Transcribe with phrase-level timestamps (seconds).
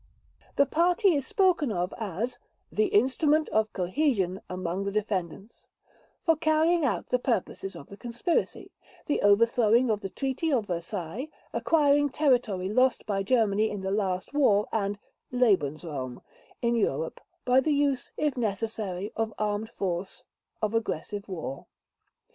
[0.55, 2.39] The Party is spoken of as
[2.71, 5.67] "the instrument of cohesion among the Defendants"
[6.25, 12.09] for carrying out the purposes of the conspiracy—the overthrowing of the Treaty of Versailles, acquiring
[12.09, 14.97] territory lost by Germany in the last war and
[15.31, 16.23] "Lebensraum"
[16.63, 20.23] in Europe, by the use, if necessary, of armed force,
[20.63, 21.67] of aggressive war.